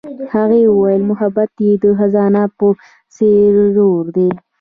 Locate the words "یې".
1.65-1.71